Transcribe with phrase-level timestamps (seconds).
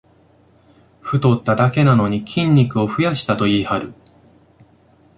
[1.03, 3.93] 太っただけなのに筋肉を増やしたと言いはる